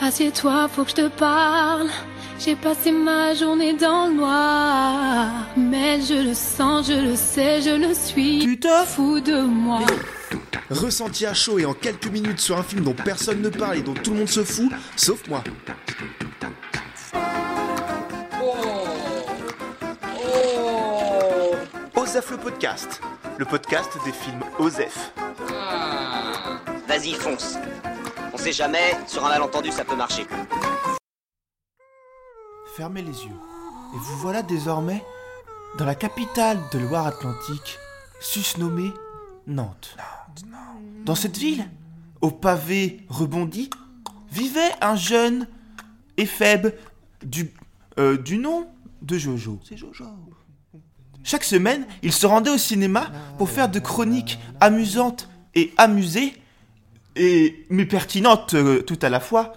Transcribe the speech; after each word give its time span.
Assieds-toi, 0.00 0.68
faut 0.68 0.84
que 0.84 0.90
je 0.90 0.94
te 0.94 1.08
parle. 1.08 1.88
J'ai 2.38 2.54
passé 2.54 2.92
ma 2.92 3.34
journée 3.34 3.72
dans 3.72 4.06
le 4.06 4.14
noir. 4.14 5.28
Mel, 5.56 6.00
je 6.02 6.28
le 6.28 6.34
sens, 6.34 6.86
je 6.86 6.92
le 6.92 7.16
sais, 7.16 7.60
je 7.60 7.70
le 7.70 7.92
suis. 7.94 8.38
Tu 8.38 8.60
te 8.60 8.84
fous 8.86 9.20
de 9.20 9.40
moi. 9.40 9.80
Ressenti 10.70 11.26
à 11.26 11.34
chaud 11.34 11.58
et 11.58 11.66
en 11.66 11.74
quelques 11.74 12.06
minutes 12.06 12.40
sur 12.40 12.56
un 12.56 12.62
film 12.62 12.84
dont 12.84 12.94
personne 12.94 13.42
ne 13.42 13.48
parle 13.48 13.78
et 13.78 13.82
dont 13.82 13.94
tout 13.94 14.12
le 14.12 14.18
monde 14.18 14.28
se 14.28 14.44
fout, 14.44 14.70
sauf 14.96 15.26
moi. 15.28 15.42
Osef 21.96 22.30
le 22.30 22.36
podcast, 22.36 23.00
le 23.38 23.44
podcast 23.44 23.90
des 24.04 24.12
films 24.12 24.44
Osef. 24.58 25.12
Vas-y, 26.86 27.14
fonce. 27.14 27.58
On 28.38 28.44
sait 28.44 28.52
jamais, 28.52 28.96
sur 29.08 29.26
un 29.26 29.30
malentendu, 29.30 29.72
ça 29.72 29.84
peut 29.84 29.96
marcher. 29.96 30.24
Fermez 32.76 33.02
les 33.02 33.24
yeux. 33.24 33.34
Et 33.94 33.98
vous 33.98 34.16
voilà 34.18 34.42
désormais 34.42 35.02
dans 35.76 35.84
la 35.84 35.96
capitale 35.96 36.58
de 36.72 36.78
Loire-Atlantique, 36.78 37.78
susnommée 38.20 38.92
Nantes. 39.48 39.96
Dans 41.04 41.16
cette 41.16 41.36
ville, 41.36 41.68
au 42.20 42.30
pavé 42.30 43.04
rebondi, 43.08 43.70
vivait 44.30 44.70
un 44.80 44.94
jeune 44.94 45.48
éphèbe 46.16 46.72
du, 47.24 47.52
euh, 47.98 48.16
du 48.16 48.38
nom 48.38 48.68
de 49.02 49.18
Jojo. 49.18 49.58
C'est 49.68 49.76
Jojo. 49.76 50.04
Chaque 51.24 51.44
semaine, 51.44 51.86
il 52.02 52.12
se 52.12 52.26
rendait 52.26 52.50
au 52.50 52.58
cinéma 52.58 53.10
pour 53.36 53.50
faire 53.50 53.68
de 53.68 53.80
chroniques 53.80 54.38
amusantes 54.60 55.28
et 55.56 55.74
amusées, 55.76 56.34
et, 57.18 57.66
mais 57.68 57.84
pertinentes 57.84 58.54
euh, 58.54 58.82
tout 58.82 58.98
à 59.02 59.08
la 59.08 59.20
fois, 59.20 59.52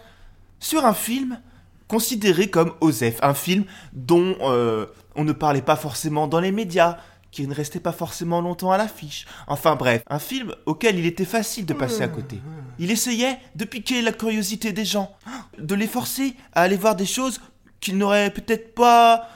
sur 0.60 0.86
un 0.86 0.94
film 0.94 1.40
considéré 1.88 2.50
comme 2.50 2.74
Osef, 2.82 3.20
un 3.22 3.34
film 3.34 3.66
dont 3.94 4.36
euh, 4.42 4.86
on 5.16 5.24
ne 5.24 5.34
parlait 5.34 5.62
pas 5.62 5.76
forcément 5.76 6.28
dans 6.28 6.40
les 6.40 6.52
médias, 6.52 6.98
qui 7.32 7.48
ne 7.48 7.54
restait 7.54 7.80
pas 7.80 7.94
forcément 7.94 8.42
longtemps 8.42 8.72
à 8.72 8.78
l'affiche. 8.78 9.26
Enfin 9.48 9.76
bref, 9.76 10.04
un 10.10 10.20
film 10.20 10.54
auquel 10.66 11.00
il 11.00 11.06
était 11.06 11.26
facile 11.26 11.66
de 11.66 11.74
passer 11.74 12.04
à 12.04 12.10
côté. 12.10 12.40
Il 12.78 12.92
essayait 12.92 13.38
de 13.56 13.64
piquer 13.64 14.02
la 14.02 14.12
curiosité 14.12 14.74
des 14.74 14.86
gens, 14.86 15.16
de 15.58 15.76
les 15.76 15.88
forcer 15.88 16.36
à 16.54 16.64
aller 16.64 16.76
voir 16.76 16.96
des 16.96 17.06
choses 17.06 17.40
qu'ils 17.80 17.98
n'auraient 17.98 18.32
peut-être 18.32 18.76
pas 18.76 19.30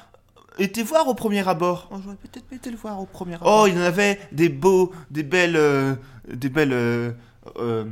été 0.59 0.83
voir 0.83 1.07
au 1.07 1.13
premier 1.13 1.47
abord. 1.47 1.89
Oh, 1.91 1.97
j'aurais 2.03 2.17
peut-être 2.17 2.45
pas 2.45 2.55
été 2.55 2.69
le 2.69 2.77
voir 2.77 2.99
au 2.99 3.05
premier 3.05 3.35
abord. 3.35 3.61
Oh, 3.63 3.67
il 3.67 3.75
y 3.75 3.77
en 3.77 3.81
avait 3.81 4.19
des 4.31 4.49
beaux, 4.49 4.93
des 5.09 5.23
belles, 5.23 5.57
euh, 5.57 5.95
des 6.27 6.49
belles 6.49 6.73
euh, 6.73 7.11
euh, 7.57 7.85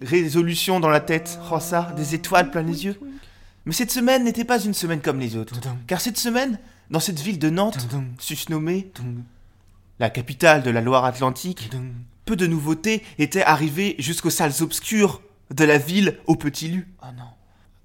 résolutions 0.00 0.80
dans 0.80 0.88
la 0.88 1.00
tête. 1.00 1.38
Oh 1.52 1.60
ça, 1.60 1.92
des 1.96 2.14
étoiles 2.14 2.50
plein 2.50 2.62
les 2.62 2.84
yeux. 2.84 2.98
Mais 3.66 3.72
cette 3.72 3.90
semaine 3.90 4.24
n'était 4.24 4.44
pas 4.44 4.62
une 4.62 4.74
semaine 4.74 5.00
comme 5.00 5.18
les 5.18 5.36
autres. 5.36 5.58
Car 5.86 6.00
cette 6.00 6.18
semaine, 6.18 6.58
dans 6.90 7.00
cette 7.00 7.20
ville 7.20 7.38
de 7.38 7.50
Nantes, 7.50 7.88
susnommée 8.18 8.92
la 9.98 10.10
capitale 10.10 10.62
de 10.62 10.70
la 10.70 10.80
Loire-Atlantique, 10.80 11.70
peu 12.24 12.36
de 12.36 12.46
nouveautés 12.46 13.02
étaient 13.18 13.44
arrivées 13.44 13.96
jusqu'aux 13.98 14.30
salles 14.30 14.54
obscures 14.60 15.22
de 15.50 15.64
la 15.64 15.78
ville 15.78 16.18
au 16.26 16.36
petit 16.36 16.68
lu. 16.68 16.88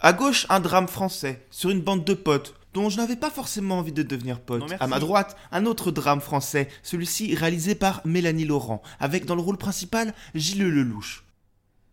À 0.02 0.14
gauche, 0.14 0.46
un 0.50 0.60
drame 0.60 0.88
français, 0.88 1.46
sur 1.52 1.70
une 1.70 1.82
bande 1.82 2.06
de 2.06 2.14
potes, 2.14 2.56
dont 2.74 2.90
je 2.90 2.98
n'avais 2.98 3.16
pas 3.16 3.30
forcément 3.32 3.80
envie 3.80 3.92
de 3.92 4.04
devenir 4.04 4.40
pote. 4.40 4.62
à 4.80 4.88
ma 4.88 5.00
droite, 5.00 5.36
un 5.52 5.66
autre 5.66 5.92
drame 5.92 6.22
français, 6.22 6.68
celui-ci 6.84 7.36
réalisé 7.36 7.76
par 7.76 8.02
Mélanie 8.06 8.46
Laurent, 8.46 8.82
avec 9.00 9.26
dans 9.26 9.36
le 9.36 9.42
rôle 9.42 9.58
principal 9.58 10.14
Gilles 10.36 10.64
Lelouch. 10.68 11.24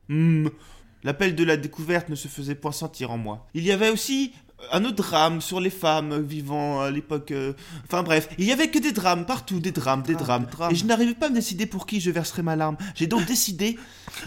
Hmm, 0.08 0.48
l'appel 1.02 1.34
de 1.34 1.44
la 1.44 1.56
découverte 1.56 2.08
ne 2.08 2.14
se 2.14 2.28
faisait 2.28 2.54
point 2.54 2.72
sentir 2.72 3.10
en 3.10 3.18
moi. 3.18 3.46
Il 3.54 3.64
y 3.64 3.72
avait 3.72 3.90
aussi 3.90 4.32
un 4.72 4.84
autre 4.84 4.96
drame 4.96 5.40
sur 5.42 5.60
les 5.60 5.68
femmes 5.70 6.22
vivant 6.22 6.80
à 6.80 6.90
l'époque. 6.90 7.30
euh, 7.30 7.52
Enfin 7.84 8.02
bref, 8.02 8.28
il 8.38 8.44
y 8.46 8.52
avait 8.52 8.70
que 8.70 8.78
des 8.78 8.92
drames 8.92 9.26
partout, 9.26 9.60
des 9.60 9.70
drames, 9.72 10.02
des 10.02 10.14
drames. 10.14 10.46
Et 10.70 10.74
je 10.74 10.86
n'arrivais 10.86 11.14
pas 11.14 11.26
à 11.26 11.28
me 11.30 11.34
décider 11.34 11.66
pour 11.66 11.86
qui 11.86 12.00
je 12.00 12.10
verserais 12.10 12.42
ma 12.42 12.56
larme. 12.56 12.76
J'ai 12.94 13.06
donc 13.06 13.24
décidé 13.26 13.78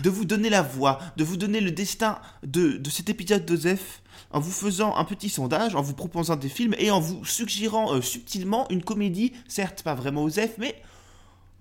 de 0.03 0.09
vous 0.09 0.25
donner 0.25 0.49
la 0.49 0.61
voix, 0.61 0.99
de 1.17 1.23
vous 1.23 1.35
donner 1.37 1.61
le 1.61 1.71
destin 1.71 2.19
de, 2.43 2.77
de 2.77 2.89
cet 2.89 3.09
épisode 3.09 3.45
d'Osef 3.45 4.01
en 4.31 4.39
vous 4.39 4.51
faisant 4.51 4.95
un 4.95 5.03
petit 5.05 5.29
sondage, 5.29 5.75
en 5.75 5.81
vous 5.81 5.93
proposant 5.93 6.35
des 6.35 6.49
films 6.49 6.75
et 6.77 6.91
en 6.91 6.99
vous 6.99 7.23
suggérant 7.25 7.93
euh, 7.93 8.01
subtilement 8.01 8.67
une 8.69 8.83
comédie, 8.83 9.33
certes 9.47 9.83
pas 9.83 9.95
vraiment 9.95 10.23
Osef, 10.23 10.57
mais 10.57 10.75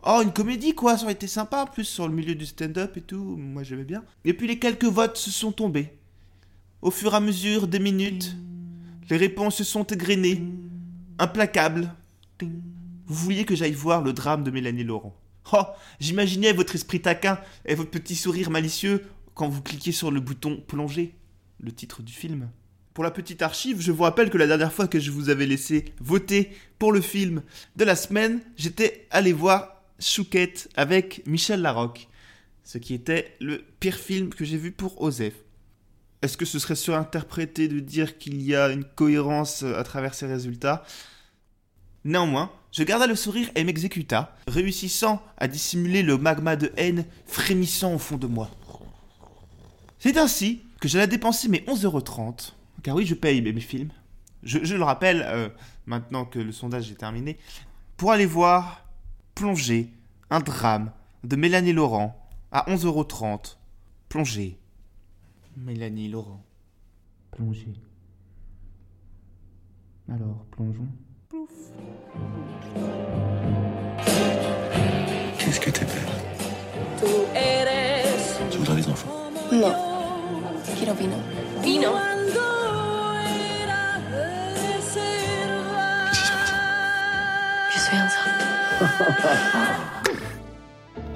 Oh, 0.06 0.20
une 0.22 0.32
comédie 0.32 0.74
quoi, 0.74 0.96
ça 0.96 1.04
aurait 1.04 1.12
été 1.12 1.26
sympa, 1.26 1.66
plus 1.66 1.84
sur 1.84 2.06
le 2.06 2.14
milieu 2.14 2.34
du 2.34 2.46
stand-up 2.46 2.96
et 2.96 3.00
tout, 3.00 3.36
moi 3.36 3.64
j'aimais 3.64 3.84
bien. 3.84 4.04
Et 4.24 4.32
puis 4.32 4.46
les 4.46 4.58
quelques 4.58 4.84
votes 4.84 5.16
se 5.16 5.30
sont 5.30 5.50
tombés. 5.50 5.92
Au 6.82 6.92
fur 6.92 7.12
et 7.12 7.16
à 7.16 7.20
mesure 7.20 7.66
des 7.66 7.80
minutes, 7.80 8.36
les 9.10 9.16
réponses 9.16 9.56
se 9.56 9.64
sont 9.64 9.84
égrenées, 9.84 10.42
implacables. 11.18 11.92
Vous 12.40 13.24
vouliez 13.24 13.44
que 13.44 13.56
j'aille 13.56 13.72
voir 13.72 14.02
le 14.02 14.12
drame 14.12 14.44
de 14.44 14.52
Mélanie 14.52 14.84
Laurent. 14.84 15.16
Oh, 15.52 15.62
j'imaginais 15.98 16.52
votre 16.52 16.74
esprit 16.74 17.00
taquin 17.00 17.40
et 17.64 17.74
votre 17.74 17.90
petit 17.90 18.14
sourire 18.14 18.50
malicieux 18.50 19.04
quand 19.34 19.48
vous 19.48 19.62
cliquiez 19.62 19.92
sur 19.92 20.10
le 20.10 20.20
bouton 20.20 20.62
plonger, 20.66 21.14
le 21.60 21.72
titre 21.72 22.02
du 22.02 22.12
film. 22.12 22.50
Pour 22.94 23.04
la 23.04 23.10
petite 23.10 23.42
archive, 23.42 23.80
je 23.80 23.92
vous 23.92 24.02
rappelle 24.02 24.30
que 24.30 24.38
la 24.38 24.46
dernière 24.46 24.72
fois 24.72 24.88
que 24.88 24.98
je 24.98 25.10
vous 25.10 25.28
avais 25.28 25.46
laissé 25.46 25.84
voter 26.00 26.50
pour 26.78 26.92
le 26.92 27.00
film 27.00 27.42
de 27.76 27.84
la 27.84 27.94
semaine, 27.94 28.40
j'étais 28.56 29.06
allé 29.10 29.32
voir 29.32 29.82
Chouquette 30.00 30.68
avec 30.76 31.22
Michel 31.26 31.62
Larocque, 31.62 32.08
ce 32.64 32.78
qui 32.78 32.94
était 32.94 33.36
le 33.40 33.64
pire 33.80 33.96
film 33.96 34.30
que 34.30 34.44
j'ai 34.44 34.56
vu 34.56 34.72
pour 34.72 35.00
Osef. 35.00 35.34
Est-ce 36.22 36.36
que 36.36 36.44
ce 36.44 36.58
serait 36.58 36.74
surinterprété 36.74 37.68
de 37.68 37.78
dire 37.78 38.18
qu'il 38.18 38.42
y 38.42 38.56
a 38.56 38.68
une 38.70 38.84
cohérence 38.84 39.62
à 39.62 39.84
travers 39.84 40.14
ces 40.14 40.26
résultats? 40.26 40.84
Néanmoins, 42.04 42.50
je 42.72 42.82
garda 42.82 43.06
le 43.06 43.14
sourire 43.14 43.50
et 43.54 43.64
m'exécuta, 43.64 44.36
réussissant 44.46 45.22
à 45.36 45.46
dissimuler 45.48 46.02
le 46.02 46.18
magma 46.18 46.56
de 46.56 46.72
haine 46.76 47.04
frémissant 47.26 47.94
au 47.94 47.98
fond 47.98 48.16
de 48.16 48.26
moi. 48.26 48.50
C'est 50.00 50.16
ainsi 50.16 50.62
que 50.80 50.88
j'allais 50.88 51.06
dépenser 51.06 51.48
mes 51.48 51.60
11,30€, 51.60 52.52
car 52.82 52.94
oui, 52.96 53.06
je 53.06 53.14
paye 53.14 53.40
mes 53.40 53.60
films, 53.60 53.90
je, 54.42 54.60
je 54.62 54.76
le 54.76 54.84
rappelle, 54.84 55.22
euh, 55.26 55.48
maintenant 55.86 56.24
que 56.24 56.38
le 56.38 56.52
sondage 56.52 56.90
est 56.90 56.94
terminé, 56.96 57.38
pour 57.96 58.12
aller 58.12 58.26
voir 58.26 58.84
Plonger, 59.34 59.92
un 60.30 60.40
drame 60.40 60.92
de 61.24 61.36
Mélanie 61.36 61.72
Laurent 61.72 62.28
à 62.52 62.70
11,30€. 62.70 63.56
Plonger. 64.08 64.58
Mélanie 65.56 66.08
Laurent. 66.08 66.42
Plonger. 67.32 67.74
Alors, 70.10 70.46
plongeons. 70.50 70.88
Qu'est-ce 75.38 75.60
que 75.60 75.70
t'es 75.70 75.84
belle 75.84 76.08
Tu 78.50 78.58
voudrais 78.58 78.76
des 78.76 78.88
enfants? 78.88 79.30
No. 79.52 79.97
Quiero 80.88 81.00
vino. 81.00 81.16
Vino. 81.60 81.92
Je 87.70 87.78
suis 87.78 87.96
enceinte. 87.96 88.44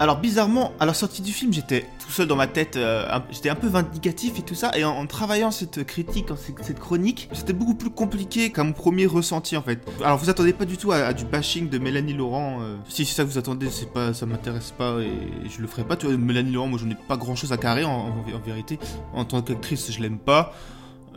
Alors 0.03 0.19
bizarrement, 0.19 0.73
à 0.81 0.85
la 0.85 0.95
sortie 0.95 1.23
du 1.23 1.33
film, 1.33 1.53
j'étais 1.53 1.87
tout 2.05 2.11
seul 2.11 2.27
dans 2.27 2.35
ma 2.35 2.49
tête, 2.49 2.75
euh, 2.75 3.07
j'étais 3.31 3.51
un 3.51 3.55
peu 3.55 3.69
vindicatif 3.69 4.37
et 4.37 4.43
tout 4.43 4.57
ça, 4.57 4.77
et 4.77 4.83
en, 4.83 5.07
travaillant 5.07 5.53
cette 5.53 5.85
critique, 5.85 6.27
cette, 6.61 6.81
chronique, 6.81 7.29
c'était 7.33 7.53
beaucoup 7.53 7.77
plus 7.77 7.91
compliqué 7.91 8.51
qu'à 8.51 8.65
mon 8.65 8.73
premier 8.73 9.07
ressenti 9.07 9.57
en 9.57 9.62
fait. 9.62 9.79
Alors 10.05 10.19
vous 10.19 10.29
attendez 10.29 10.55
pas 10.55 10.65
du 10.65 10.77
tout 10.77 10.91
à, 10.91 11.12
du 11.12 11.25
bashing 11.25 11.69
de 11.69 11.79
Mélanie 11.79 12.15
Laurent, 12.15 12.59
euh, 12.62 12.79
si 12.89 13.05
c'est 13.05 13.15
ça 13.15 13.23
que 13.23 13.29
vous 13.29 13.39
attendez, 13.39 13.71
c'est 13.71 13.93
pas, 13.93 14.12
ça 14.12 14.27
m'intéresse 14.27 14.73
pas 14.77 14.99
et 14.99 15.49
je 15.49 15.62
le 15.62 15.69
ferai 15.69 15.85
pas. 15.85 15.95
Tu 15.95 16.07
vois, 16.07 16.17
Mélanie 16.17 16.51
Laurent, 16.51 16.67
moi 16.67 16.81
j'en 16.83 16.91
ai 16.91 16.97
pas 17.07 17.17
grand 17.17 17.37
chose 17.37 17.53
à 17.53 17.57
carrer 17.57 17.85
en 17.85 18.12
vérité. 18.45 18.81
En 19.15 19.25
tant 19.25 19.41
qu'actrice, 19.41 19.93
je 19.93 20.00
l'aime 20.00 20.19
pas. 20.19 20.53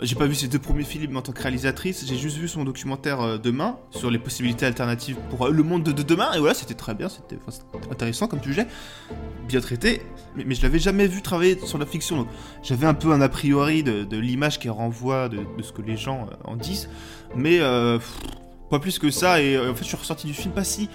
J'ai 0.02 0.16
pas 0.16 0.26
vu 0.26 0.36
ses 0.36 0.50
deux 0.50 0.60
premiers 0.60 0.84
films 0.84 1.16
en 1.16 1.22
tant 1.22 1.32
que 1.32 1.42
réalisatrice, 1.42 2.06
j'ai 2.06 2.18
juste 2.18 2.36
vu 2.38 2.50
son 2.50 2.66
documentaire 2.66 3.22
euh, 3.22 3.38
Demain 3.38 3.78
sur 3.92 4.12
les 4.12 4.20
possibilités 4.20 4.66
alternatives 4.66 5.16
pour 5.30 5.46
euh, 5.46 5.52
le 5.52 5.64
monde 5.64 5.84
de, 5.84 5.94
de 5.94 6.04
demain, 6.04 6.34
et 6.34 6.40
voilà, 6.40 6.54
c'était 6.54 6.74
très 6.74 6.94
bien, 6.94 7.08
c'était 7.08 7.38
intéressant 7.90 8.28
comme 8.28 8.44
sujet, 8.44 8.68
bien 9.48 9.62
traité, 9.62 10.02
mais, 10.36 10.54
je 10.54 10.62
l'avais 10.64 10.80
jamais 10.80 11.08
vu 11.08 11.22
travailler 11.22 11.58
sur 11.66 11.78
la 11.78 11.86
fiction, 11.86 12.18
donc 12.18 12.28
j'avais 12.62 12.86
un 12.86 12.94
peu 12.94 13.14
un 13.14 13.22
a 13.22 13.30
priori 13.30 13.84
de, 13.84 14.18
l'image 14.18 14.60
qui 14.60 14.68
renvoie 14.68 15.30
de, 15.30 15.40
ce 15.62 15.72
que 15.72 15.82
les 15.82 15.96
gens 15.96 16.28
euh, 16.30 16.36
en 16.44 16.58
disent, 16.58 16.90
mais 17.34 17.60
pas 18.70 18.80
plus 18.80 19.00
que 19.00 19.10
ça, 19.12 19.42
et 19.42 19.58
en 19.58 19.76
fait 19.76 19.84
je 19.84 19.90
suis 19.90 19.98
ressorti 19.98 20.28
du 20.28 20.34
film 20.34 20.54
pas 20.54 20.64
si... 20.64 20.90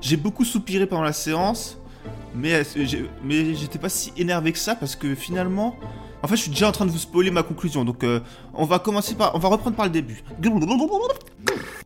J'ai 0.00 0.16
beaucoup 0.16 0.46
soupiré 0.46 0.86
pendant 0.86 1.02
la 1.02 1.12
séance, 1.12 1.76
mais, 2.34 2.62
mais 3.22 3.54
j'étais 3.54 3.78
pas 3.78 3.90
si 3.90 4.14
énervé 4.16 4.52
que 4.52 4.58
ça, 4.58 4.74
parce 4.74 4.96
que 4.96 5.14
finalement... 5.14 5.76
En 6.22 6.28
fait, 6.28 6.36
je 6.36 6.42
suis 6.42 6.50
déjà 6.50 6.68
en 6.68 6.72
train 6.72 6.86
de 6.86 6.90
vous 6.90 6.98
spoiler 6.98 7.30
ma 7.30 7.42
conclusion, 7.42 7.84
donc 7.84 8.04
euh, 8.04 8.20
on 8.54 8.66
va 8.66 8.78
commencer 8.78 9.14
par, 9.14 9.34
on 9.34 9.38
va 9.38 9.48
reprendre 9.48 9.76
par 9.76 9.86
le 9.86 9.90
début. 9.90 10.22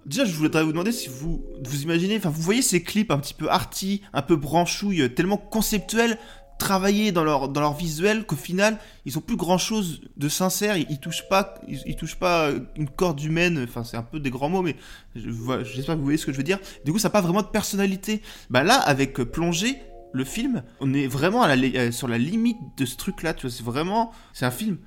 Déjà, 0.07 0.25
je 0.25 0.35
voudrais 0.35 0.65
vous 0.65 0.73
demander 0.73 0.93
si 0.93 1.09
vous 1.09 1.45
vous 1.65 1.83
imaginez, 1.83 2.17
enfin, 2.17 2.31
vous 2.31 2.43
voyez 2.43 2.63
ces 2.63 2.83
clips 2.83 3.11
un 3.11 3.19
petit 3.19 3.35
peu 3.35 3.49
arty, 3.49 4.03
un 4.13 4.23
peu 4.23 4.37
branchouille, 4.37 5.15
tellement 5.15 5.37
conceptuels 5.37 6.19
travaillés 6.59 7.13
dans 7.13 7.25
leur, 7.25 7.49
dans 7.49 7.61
leur 7.61 7.75
visuel 7.75 8.25
qu'au 8.25 8.37
final, 8.37 8.79
ils 9.05 9.19
ont 9.19 9.21
plus 9.21 9.37
grand 9.37 9.59
chose 9.59 10.03
de 10.17 10.29
sincère, 10.29 10.77
ils, 10.77 10.87
ils 10.89 11.01
touchent 11.01 11.29
pas, 11.29 11.55
ils, 11.69 11.97
touchent 11.97 12.17
pas 12.17 12.51
une 12.77 12.89
corde 12.89 13.21
humaine, 13.23 13.65
enfin 13.69 13.85
c'est 13.85 13.97
un 13.97 14.03
peu 14.03 14.21
des 14.21 14.31
grands 14.31 14.49
mots, 14.49 14.63
mais 14.63 14.77
je 15.15 15.31
j'espère 15.65 15.95
que 15.95 15.99
vous 15.99 16.05
voyez 16.05 16.19
ce 16.19 16.27
que 16.27 16.33
je 16.33 16.37
veux 16.37 16.45
dire. 16.45 16.59
Du 16.85 16.93
coup, 16.93 16.99
ça 16.99 17.09
n'a 17.09 17.13
pas 17.13 17.21
vraiment 17.21 17.43
de 17.43 17.49
personnalité. 17.49 18.23
Bah 18.51 18.63
là, 18.63 18.77
avec 18.77 19.21
euh, 19.21 19.25
Plongée, 19.25 19.83
le 20.15 20.25
film, 20.25 20.63
on 20.81 20.95
est 20.95 21.07
vraiment 21.07 21.45
euh, 21.45 21.91
sur 21.93 22.09
la 22.09 22.19
limite 22.19 22.59
de 22.77 22.87
ce 22.87 22.97
truc-là, 22.97 23.35
tu 23.35 23.47
vois, 23.47 23.55
c'est 23.55 23.65
vraiment, 23.65 24.13
c'est 24.33 24.47
un 24.47 24.51
film 24.51 24.79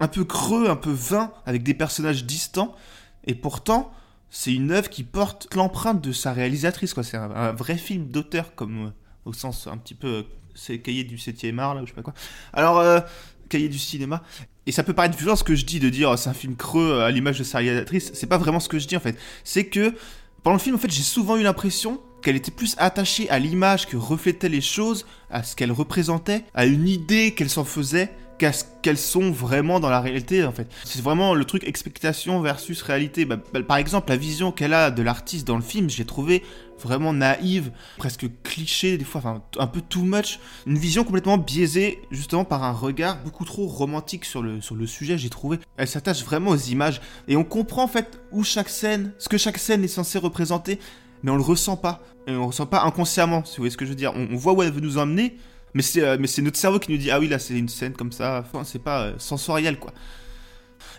un 0.00 0.08
peu 0.08 0.24
creux, 0.24 0.68
un 0.68 0.76
peu 0.76 0.90
vain, 0.90 1.32
avec 1.46 1.62
des 1.62 1.74
personnages 1.74 2.24
distants, 2.24 2.74
et 3.26 3.34
pourtant, 3.34 3.92
c'est 4.30 4.52
une 4.52 4.72
œuvre 4.72 4.90
qui 4.90 5.04
porte 5.04 5.54
l'empreinte 5.54 6.02
de 6.02 6.10
sa 6.10 6.32
réalisatrice. 6.32 6.94
C'est 7.02 7.16
un, 7.16 7.52
vrai 7.52 7.76
film 7.76 8.08
d'auteur, 8.08 8.54
comme 8.56 8.86
euh, 8.86 8.90
au 9.24 9.32
sens 9.32 9.68
un 9.68 9.76
petit 9.76 9.94
peu, 9.94 10.08
euh, 10.08 10.22
c'est 10.56 10.80
cahier 10.80 11.04
du 11.04 11.18
7 11.18 11.44
art, 11.58 11.74
là, 11.74 11.82
ou 11.82 11.86
je 11.86 11.90
sais 11.90 11.94
pas 11.94 12.02
quoi. 12.02 12.14
Alors, 12.52 12.82
cahier 13.48 13.68
du 13.68 13.78
cinéma. 13.78 14.22
Et 14.66 14.72
ça 14.72 14.82
peut 14.82 14.92
paraître 14.92 15.16
violent 15.16 15.36
ce 15.36 15.44
que 15.44 15.54
je 15.54 15.64
dis 15.64 15.80
de 15.80 15.88
dire 15.88 16.10
euh, 16.10 16.16
c'est 16.16 16.30
un 16.30 16.34
film 16.34 16.56
creux 16.56 17.00
à 17.00 17.10
l'image 17.10 17.38
de 17.38 17.44
sa 17.44 17.58
réalisatrice. 17.58 18.12
C'est 18.14 18.26
pas 18.26 18.38
vraiment 18.38 18.60
ce 18.60 18.68
que 18.68 18.78
je 18.78 18.86
dis 18.86 18.96
en 18.96 19.00
fait. 19.00 19.16
C'est 19.44 19.66
que 19.66 19.94
pendant 20.42 20.56
le 20.56 20.60
film, 20.60 20.76
en 20.76 20.78
fait, 20.78 20.90
j'ai 20.90 21.02
souvent 21.02 21.36
eu 21.36 21.42
l'impression 21.42 22.00
qu'elle 22.24 22.36
était 22.36 22.50
plus 22.50 22.74
attachée 22.78 23.30
à 23.30 23.38
l'image 23.38 23.86
que 23.86 23.96
reflétaient 23.96 24.48
les 24.48 24.62
choses, 24.62 25.06
à 25.30 25.42
ce 25.44 25.54
qu'elle 25.54 25.70
représentait, 25.70 26.44
à 26.54 26.66
une 26.66 26.88
idée 26.88 27.34
qu'elle 27.34 27.50
s'en 27.50 27.64
faisait, 27.64 28.10
qu'à 28.38 28.52
ce 28.52 28.64
qu'elles 28.82 28.98
sont 28.98 29.30
vraiment 29.30 29.80
dans 29.80 29.90
la 29.90 30.00
réalité 30.00 30.44
en 30.44 30.52
fait. 30.52 30.68
C'est 30.84 31.02
vraiment 31.02 31.34
le 31.34 31.44
truc 31.44 31.64
expectation 31.64 32.40
versus 32.40 32.82
réalité. 32.82 33.24
Bah, 33.24 33.36
bah, 33.52 33.62
par 33.62 33.76
exemple, 33.76 34.10
la 34.10 34.16
vision 34.16 34.52
qu'elle 34.52 34.74
a 34.74 34.90
de 34.90 35.02
l'artiste 35.02 35.46
dans 35.46 35.56
le 35.56 35.62
film, 35.62 35.88
j'ai 35.88 36.04
trouvé 36.04 36.42
vraiment 36.82 37.12
naïve, 37.12 37.70
presque 37.96 38.26
cliché 38.42 38.98
des 38.98 39.04
fois, 39.04 39.20
enfin 39.20 39.42
un 39.58 39.66
peu 39.66 39.80
too 39.80 40.02
much. 40.02 40.40
Une 40.66 40.78
vision 40.78 41.04
complètement 41.04 41.38
biaisée 41.38 42.00
justement 42.10 42.44
par 42.44 42.64
un 42.64 42.72
regard 42.72 43.22
beaucoup 43.22 43.44
trop 43.44 43.66
romantique 43.66 44.24
sur 44.24 44.42
le, 44.42 44.60
sur 44.60 44.74
le 44.74 44.86
sujet, 44.86 45.16
j'ai 45.16 45.30
trouvé. 45.30 45.58
Elle 45.76 45.88
s'attache 45.88 46.24
vraiment 46.24 46.50
aux 46.50 46.56
images 46.56 47.00
et 47.28 47.36
on 47.36 47.44
comprend 47.44 47.84
en 47.84 47.88
fait 47.88 48.20
où 48.32 48.42
chaque 48.42 48.68
scène, 48.68 49.12
ce 49.18 49.28
que 49.28 49.38
chaque 49.38 49.58
scène 49.58 49.84
est 49.84 49.88
censée 49.88 50.18
représenter, 50.18 50.78
mais 51.24 51.30
on 51.30 51.36
le 51.36 51.42
ressent 51.42 51.76
pas. 51.76 52.02
Et 52.28 52.30
on 52.32 52.40
le 52.40 52.44
ressent 52.44 52.66
pas 52.66 52.82
inconsciemment, 52.84 53.44
si 53.44 53.56
vous 53.56 53.62
voyez 53.62 53.70
ce 53.70 53.76
que 53.76 53.86
je 53.86 53.90
veux 53.90 53.96
dire. 53.96 54.12
On, 54.14 54.36
voit 54.36 54.52
où 54.52 54.62
elle 54.62 54.70
veut 54.70 54.80
nous 54.80 54.98
emmener, 54.98 55.36
mais 55.72 55.82
c'est 55.82 56.02
euh, 56.02 56.16
mais 56.20 56.26
c'est 56.26 56.42
notre 56.42 56.58
cerveau 56.58 56.78
qui 56.78 56.92
nous 56.92 56.98
dit 56.98 57.10
ah 57.10 57.18
oui 57.18 57.28
là 57.28 57.38
c'est 57.38 57.58
une 57.58 57.68
scène 57.68 57.94
comme 57.94 58.12
ça, 58.12 58.44
enfin, 58.46 58.62
c'est 58.62 58.78
pas 58.78 59.06
euh, 59.06 59.14
sensoriel 59.18 59.78
quoi. 59.78 59.92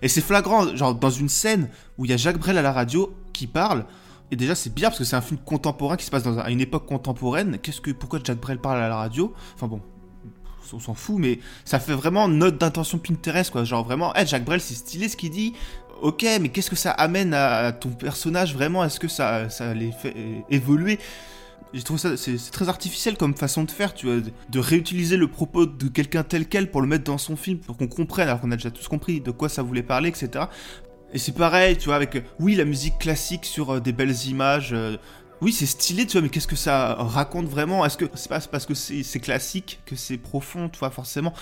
Et 0.01 0.07
c'est 0.07 0.21
flagrant, 0.21 0.75
genre 0.75 0.95
dans 0.95 1.11
une 1.11 1.29
scène 1.29 1.69
où 1.97 2.05
il 2.05 2.11
y 2.11 2.13
a 2.13 2.17
Jacques 2.17 2.39
Brel 2.39 2.57
à 2.57 2.61
la 2.61 2.73
radio 2.73 3.15
qui 3.31 3.47
parle. 3.47 3.85
Et 4.31 4.35
déjà 4.35 4.55
c'est 4.55 4.73
bien 4.73 4.89
parce 4.89 4.97
que 4.97 5.05
c'est 5.05 5.15
un 5.15 5.21
film 5.21 5.39
contemporain 5.45 5.95
qui 5.95 6.05
se 6.05 6.11
passe 6.11 6.25
à 6.25 6.49
une 6.49 6.59
époque 6.59 6.87
contemporaine. 6.87 7.59
Qu'est-ce 7.59 7.79
que 7.79 7.91
pourquoi 7.91 8.19
Jacques 8.23 8.41
Brel 8.41 8.59
parle 8.59 8.81
à 8.81 8.89
la 8.89 8.97
radio? 8.97 9.31
Enfin 9.53 9.67
bon, 9.67 9.81
on 10.73 10.79
s'en 10.79 10.95
fout, 10.95 11.17
mais 11.19 11.39
ça 11.63 11.79
fait 11.79 11.93
vraiment 11.93 12.27
note 12.27 12.57
d'intention 12.57 12.97
Pinterest 12.97 13.51
quoi. 13.51 13.63
Genre 13.63 13.83
vraiment, 13.83 14.13
hey, 14.15 14.25
Jacques 14.25 14.45
Brel 14.45 14.59
c'est 14.59 14.73
stylé 14.73 15.07
ce 15.07 15.17
qu'il 15.17 15.29
dit. 15.29 15.53
Ok, 16.01 16.25
mais 16.41 16.49
qu'est-ce 16.49 16.69
que 16.69 16.75
ça 16.75 16.91
amène 16.91 17.33
à, 17.33 17.71
ton 17.71 17.89
personnage 17.89 18.53
vraiment? 18.53 18.83
Est-ce 18.83 18.99
que 18.99 19.07
ça 19.07 19.49
ça 19.49 19.73
les 19.73 19.91
fait 19.91 20.13
euh, 20.15 20.39
évoluer? 20.49 20.99
J'ai 21.73 21.83
trouvé 21.83 21.99
ça, 21.99 22.15
c'est 22.17 22.37
très 22.51 22.69
artificiel 22.69 23.17
comme 23.17 23.35
façon 23.35 23.63
de 23.63 23.71
faire, 23.71 23.93
tu 23.93 24.05
vois, 24.05 24.21
de, 24.49 24.59
réutiliser 24.59 25.17
le 25.17 25.27
propos 25.27 25.65
de 25.65 25.87
quelqu'un 25.89 26.23
tel 26.23 26.47
quel 26.47 26.71
pour 26.71 26.81
le 26.81 26.87
mettre 26.87 27.03
dans 27.03 27.17
son 27.17 27.35
film, 27.35 27.59
pour 27.59 27.75
qu'on 27.75 27.87
comprenne, 27.87 28.27
alors 28.29 28.39
qu'on 28.39 28.51
a 28.51 28.55
déjà 28.55 28.71
tous 28.71 28.87
compris 28.87 29.19
de 29.19 29.31
quoi 29.31 29.49
ça 29.49 29.61
voulait 29.61 29.83
parler, 29.83 30.09
etc. 30.09 30.45
Et 31.13 31.17
c'est 31.17 31.33
pareil, 31.33 31.77
tu 31.77 31.85
vois, 31.85 31.95
avec, 31.95 32.15
euh, 32.15 32.21
oui, 32.39 32.55
la 32.55 32.65
musique 32.65 32.97
classique 32.97 33.45
sur 33.45 33.75
euh, 33.75 33.79
des 33.79 33.91
belles 33.91 34.25
images, 34.27 34.75
oui, 35.41 35.51
c'est 35.51 35.65
stylé, 35.65 36.05
tu 36.05 36.13
vois, 36.13 36.21
mais 36.21 36.29
qu'est-ce 36.29 36.47
que 36.47 36.55
ça 36.55 36.95
raconte 36.95 37.47
vraiment? 37.47 37.85
Est-ce 37.85 37.97
que 37.97 38.05
c'est 38.13 38.29
pas 38.29 38.39
parce 38.39 38.65
que 38.65 38.73
c'est 38.73 39.19
classique 39.19 39.79
que 39.85 39.95
c'est 39.95 40.17
profond, 40.17 40.69
tu 40.69 40.79
vois, 40.79 40.91
forcément? 40.91 41.33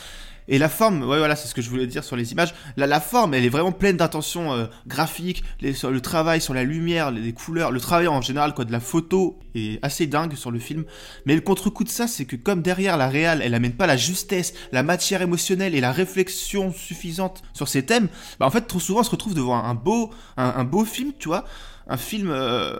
Et 0.47 0.57
la 0.57 0.69
forme, 0.69 1.03
ouais, 1.03 1.17
voilà, 1.17 1.35
c'est 1.35 1.47
ce 1.47 1.53
que 1.53 1.61
je 1.61 1.69
voulais 1.69 1.87
dire 1.87 2.03
sur 2.03 2.15
les 2.15 2.31
images. 2.31 2.53
La, 2.77 2.99
forme, 2.99 3.33
elle 3.33 3.45
est 3.45 3.49
vraiment 3.49 3.71
pleine 3.71 3.97
d'intentions 3.97 4.53
euh, 4.53 4.65
graphiques, 4.87 5.43
le 5.61 5.99
travail 5.99 6.41
sur 6.41 6.53
la 6.53 6.63
lumière, 6.63 7.11
les, 7.11 7.33
couleurs, 7.33 7.71
le 7.71 7.79
travail 7.79 8.07
en 8.07 8.21
général, 8.21 8.53
quoi, 8.53 8.65
de 8.65 8.71
la 8.71 8.79
photo 8.79 9.39
est 9.55 9.79
assez 9.83 10.07
dingue 10.07 10.35
sur 10.35 10.51
le 10.51 10.59
film. 10.59 10.83
Mais 11.25 11.35
le 11.35 11.41
contre-coup 11.41 11.83
de 11.83 11.89
ça, 11.89 12.07
c'est 12.07 12.25
que 12.25 12.35
comme 12.35 12.61
derrière 12.61 12.97
la 12.97 13.07
réal, 13.07 13.41
elle 13.43 13.53
amène 13.53 13.73
pas 13.73 13.87
la 13.87 13.97
justesse, 13.97 14.53
la 14.71 14.83
matière 14.83 15.21
émotionnelle 15.21 15.75
et 15.75 15.81
la 15.81 15.91
réflexion 15.91 16.71
suffisante 16.73 17.43
sur 17.53 17.67
ces 17.67 17.85
thèmes, 17.85 18.07
bah 18.39 18.45
en 18.45 18.51
fait, 18.51 18.61
trop 18.61 18.79
souvent, 18.79 19.01
on 19.01 19.03
se 19.03 19.11
retrouve 19.11 19.33
devant 19.33 19.63
un 19.63 19.75
beau, 19.75 20.11
un, 20.37 20.63
beau 20.63 20.85
film, 20.85 21.11
tu 21.17 21.27
vois, 21.27 21.45
un 21.87 21.97
film, 21.97 22.29
euh, 22.31 22.77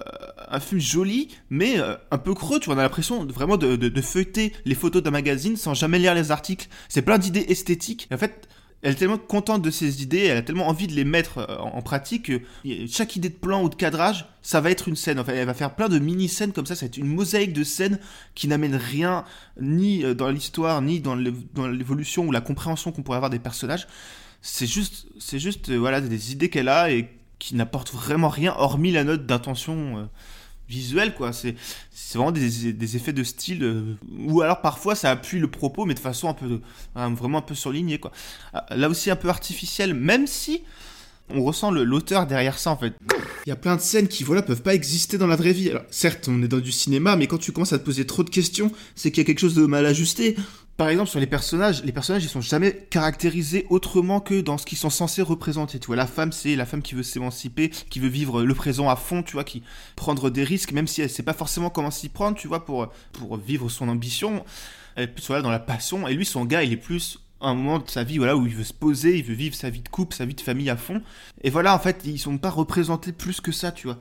un 0.50 0.60
film 0.60 0.80
joli, 0.80 1.28
mais 1.50 1.78
euh, 1.78 1.96
un 2.12 2.18
peu 2.18 2.34
creux. 2.34 2.60
Tu 2.60 2.68
vois, 2.68 2.76
on 2.76 2.80
a 2.80 2.84
l'impression 2.84 3.26
vraiment 3.26 3.58
de, 3.58 3.76
de- 3.76 3.90
de 3.90 4.02
feuilleter 4.02 4.54
les 4.66 4.76
photos 4.76 5.04
d'un 5.04 5.12
magazine 5.12 5.58
sans 5.58 5.74
jamais 5.74 6.00
lire 6.00 6.16
les 6.16 6.32
articles. 6.32 6.68
C'est 6.88 7.02
plein 7.02 7.18
d'idées 7.18 7.46
esthétiques. 7.54 8.08
Et 8.12 8.16
en 8.16 8.18
fait, 8.18 8.48
elle 8.84 8.92
est 8.92 8.96
tellement 8.96 9.18
contente 9.18 9.62
de 9.62 9.72
ces 9.72 10.04
idées, 10.04 10.26
elle 10.26 10.38
a 10.38 10.42
tellement 10.42 10.68
envie 10.68 10.88
de 10.88 10.94
les 10.94 11.06
mettre 11.06 11.38
euh, 11.38 11.58
en, 11.58 11.82
pratique 11.82 12.26
que 12.26 12.42
chaque 12.88 13.16
idée 13.16 13.30
de 13.30 13.34
plan 13.34 13.64
ou 13.64 13.70
de 13.70 13.76
cadrage, 13.76 14.26
ça 14.42 14.60
va 14.60 14.72
être 14.72 14.90
une 14.90 14.98
scène. 14.98 15.20
En 15.20 15.24
fait, 15.24 15.36
elle 15.36 15.48
va 15.48 15.54
faire 15.54 15.74
plein 15.74 15.88
de 15.88 16.00
mini-scènes 16.00 16.52
comme 16.52 16.66
ça. 16.66 16.76
Ça 16.76 16.82
va 16.82 16.88
être 16.88 16.98
une 16.98 17.08
mosaïque 17.08 17.54
de 17.54 17.64
scènes 17.64 17.98
qui 18.36 18.50
n'amènent 18.50 18.76
rien 18.76 19.24
ni 19.60 20.04
euh, 20.04 20.14
dans 20.14 20.30
l'histoire, 20.30 20.82
ni 20.82 21.00
dans 21.00 21.16
l'évolution 21.16 22.28
ou 22.28 22.32
la 22.32 22.42
compréhension 22.42 22.92
qu'on 22.92 23.04
pourrait 23.04 23.16
avoir 23.18 23.30
des 23.30 23.40
personnages. 23.40 23.88
C'est 24.42 24.68
juste, 24.68 25.08
c'est 25.18 25.40
juste, 25.40 25.70
euh, 25.70 25.78
voilà, 25.78 26.02
des 26.02 26.34
idées 26.34 26.50
qu'elle 26.50 26.68
a 26.68 26.92
et 26.92 27.10
qui 27.40 27.56
n'apportent 27.56 27.94
vraiment 27.94 28.30
rien 28.30 28.54
hormis 28.58 28.92
la 28.92 29.06
note 29.06 29.26
d'intention 29.26 30.10
visuelle, 30.74 31.14
quoi. 31.14 31.34
C'est, 31.34 31.56
c'est 31.92 32.18
vraiment 32.18 32.32
des, 32.32 32.74
des 32.74 32.96
effets 32.96 33.14
de 33.14 33.24
style, 33.24 33.64
euh, 33.64 33.96
ou 34.28 34.42
alors 34.42 34.62
parfois 34.62 34.96
ça 34.96 35.12
appuie 35.12 35.40
le 35.40 35.50
propos, 35.50 35.86
mais 35.86 35.94
de 35.94 36.00
façon 36.00 36.30
un 36.30 36.34
peu, 36.34 36.62
euh, 36.98 37.10
vraiment 37.10 37.40
un 37.40 37.42
peu 37.42 37.56
surlignée, 37.56 38.00
quoi. 38.00 38.12
Ah, 38.54 38.66
Là 38.76 38.90
aussi 38.90 39.12
un 39.12 39.16
peu 39.16 39.30
artificiel, 39.30 39.94
même 39.94 40.28
si 40.28 40.64
on 41.30 41.44
ressent 41.44 41.72
le- 41.72 41.84
l'auteur 41.84 42.28
derrière 42.28 42.60
ça, 42.60 42.72
en 42.72 42.78
fait. 42.78 42.94
Il 43.46 43.50
y 43.50 43.52
a 43.52 43.56
plein 43.58 43.76
de 43.76 43.82
scènes 43.82 44.08
qui, 44.08 44.24
voilà, 44.24 44.42
peuvent 44.42 44.62
pas 44.62 44.74
exister 44.74 45.18
dans 45.18 45.28
la 45.28 45.36
vraie 45.36 45.52
vie. 45.54 45.70
Alors, 45.70 45.84
certes, 45.92 46.28
on 46.30 46.42
est 46.44 46.48
dans 46.48 46.60
du 46.60 46.72
cinéma, 46.72 47.16
mais 47.16 47.28
quand 47.28 47.38
tu 47.38 47.52
commences 47.52 47.74
à 47.74 47.80
te 47.80 47.84
poser 47.84 48.06
trop 48.06 48.24
de 48.24 48.30
questions, 48.30 48.72
c'est 48.96 49.12
qu'il 49.12 49.20
y 49.22 49.26
a 49.26 49.28
quelque 49.28 49.40
chose 49.40 49.56
de 49.56 49.66
mal 49.66 49.86
ajusté. 49.86 50.36
Par 50.78 50.90
exemple, 50.90 51.10
sur 51.10 51.20
les 51.20 51.28
personnages, 51.28 51.84
les 51.84 51.92
personnages, 51.92 52.24
ils 52.24 52.30
sont 52.30 52.42
jamais 52.42 52.88
caractérisés 52.90 53.68
autrement 53.70 54.20
que 54.22 54.42
dans 54.42 54.58
ce 54.58 54.66
qu'ils 54.66 54.78
sont 54.78 54.90
censés 54.90 55.22
représenter. 55.22 55.78
Tu 55.78 55.88
vois, 55.88 55.96
la 55.96 56.08
femme, 56.08 56.32
c'est 56.32 56.56
la 56.56 56.66
femme 56.66 56.82
qui 56.82 56.96
veut 56.96 57.04
s'émanciper, 57.04 57.70
qui 57.90 58.00
veut 58.00 58.08
vivre 58.08 58.42
le 58.44 58.54
présent 58.56 58.90
à 58.90 58.96
fond, 58.96 59.24
tu 59.24 59.34
vois, 59.34 59.44
qui 59.44 59.62
prendre 59.96 60.30
des 60.30 60.44
risques, 60.44 60.72
même 60.72 60.88
si 60.88 61.02
elle 61.02 61.10
sait 61.10 61.22
pas 61.22 61.34
forcément 61.34 61.70
comment 61.70 61.92
s'y 61.92 62.10
prendre, 62.10 62.38
tu 62.38 62.48
vois, 62.48 62.66
pour, 62.66 62.88
pour 63.12 63.38
vivre 63.38 63.70
son 63.70 63.88
ambition. 63.90 64.44
Elle 64.96 65.04
est 65.04 65.08
plus, 65.08 65.26
voilà, 65.28 65.42
dans 65.42 65.52
la 65.52 65.60
passion. 65.60 66.08
Et 66.08 66.14
lui, 66.14 66.26
son 66.26 66.46
gars, 66.46 66.64
il 66.64 66.72
est 66.72 66.78
plus 66.78 67.20
un 67.44 67.56
moment 67.56 67.80
de 67.80 67.90
sa 67.90 68.04
vie, 68.04 68.18
voilà, 68.18 68.36
où 68.36 68.46
il 68.46 68.56
veut 68.56 68.64
se 68.64 68.74
poser, 68.74 69.18
il 69.18 69.24
veut 69.24 69.34
vivre 69.34 69.56
sa 69.56 69.70
vie 69.70 69.82
de 69.82 69.90
couple, 69.90 70.16
sa 70.16 70.26
vie 70.26 70.36
de 70.36 70.42
famille 70.42 70.70
à 70.70 70.78
fond. 70.78 71.02
Et 71.42 71.50
voilà, 71.50 71.76
en 71.76 71.80
fait, 71.80 72.02
ils 72.06 72.20
sont 72.20 72.38
pas 72.38 72.50
représentés 72.50 73.12
plus 73.12 73.42
que 73.42 73.52
ça, 73.52 73.72
tu 73.72 73.88
vois. 73.88 74.00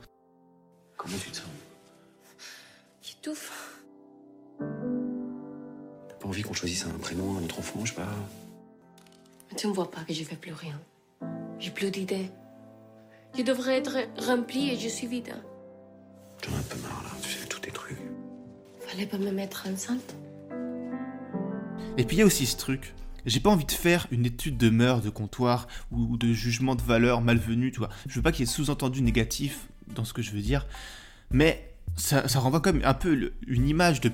Comment 0.97 1.17
tu 1.17 1.31
te 1.31 1.37
sens? 1.37 1.45
J'étouffe. 3.01 3.81
T'as 4.59 6.15
pas 6.15 6.27
envie 6.27 6.41
qu'on 6.41 6.53
choisisse 6.53 6.85
un 6.85 6.97
prénom, 6.99 7.37
un 7.37 7.43
autre 7.43 7.59
enfant, 7.59 7.83
je 7.83 7.89
sais 7.93 7.97
pas? 7.97 8.07
Mais 9.51 9.57
tu 9.57 9.67
ne 9.67 9.73
vois 9.73 9.91
pas 9.91 10.01
que 10.01 10.13
je 10.13 10.23
fais 10.23 10.35
plus 10.35 10.53
rien. 10.53 10.79
J'ai 11.59 11.71
plus 11.71 11.91
d'idées. 11.91 12.29
Je 13.37 13.43
devrais 13.43 13.77
être 13.77 13.97
remplie 14.17 14.69
et 14.69 14.77
je 14.77 14.87
suis 14.87 15.07
vide. 15.07 15.33
J'en 16.43 16.51
ai 16.51 16.59
un 16.59 16.61
peu 16.61 16.77
marre 16.81 17.03
là, 17.03 17.09
tu 17.21 17.29
sais, 17.29 17.47
tous 17.47 17.59
tes 17.59 17.71
trucs. 17.71 17.97
Fallait 18.79 19.05
pas 19.05 19.17
me 19.17 19.31
mettre 19.31 19.67
enceinte. 19.67 20.15
Et 21.97 22.05
puis 22.05 22.17
il 22.17 22.19
y 22.19 22.21
a 22.21 22.25
aussi 22.25 22.45
ce 22.45 22.57
truc. 22.57 22.93
J'ai 23.25 23.39
pas 23.39 23.49
envie 23.49 23.65
de 23.65 23.71
faire 23.71 24.07
une 24.11 24.25
étude 24.25 24.57
de 24.57 24.69
mœurs, 24.69 25.01
de 25.01 25.09
comptoir 25.09 25.67
ou 25.91 26.17
de 26.17 26.33
jugement 26.33 26.75
de 26.75 26.81
valeur 26.81 27.21
malvenu, 27.21 27.71
tu 27.71 27.79
vois. 27.79 27.89
Je 28.07 28.15
veux 28.15 28.21
pas 28.21 28.31
qu'il 28.31 28.45
y 28.45 28.49
ait 28.49 28.51
sous-entendu 28.51 29.01
négatif 29.01 29.67
dans 29.95 30.05
ce 30.05 30.13
que 30.13 30.21
je 30.21 30.31
veux 30.31 30.41
dire, 30.41 30.65
mais 31.31 31.73
ça, 31.95 32.27
ça 32.27 32.39
renvoie 32.39 32.61
comme 32.61 32.81
un 32.83 32.93
peu 32.93 33.33
une 33.47 33.67
image 33.67 34.01
de 34.01 34.11